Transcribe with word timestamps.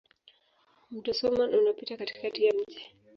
Mto 0.91 1.13
Soummam 1.13 1.51
unapita 1.59 1.97
katikati 1.97 2.45
ya 2.45 2.53
mji. 2.53 2.87